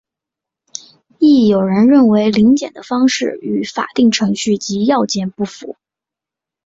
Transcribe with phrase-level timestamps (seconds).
[1.19, 5.77] 亦有人认为临检的方式与法定程序及要件不符。